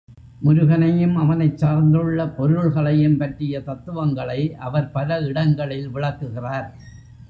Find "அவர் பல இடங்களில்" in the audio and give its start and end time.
4.59-5.89